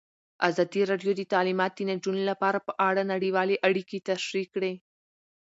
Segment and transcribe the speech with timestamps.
[0.49, 4.73] ازادي راډیو د تعلیمات د نجونو لپاره په اړه نړیوالې اړیکې تشریح کړي.